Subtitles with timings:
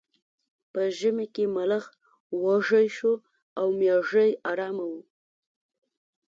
[0.71, 1.83] په ژمي کې ملخ
[2.43, 3.13] وږی شو
[3.59, 5.01] او میږی ارامه وه.